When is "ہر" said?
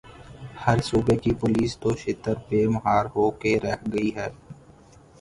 0.63-0.77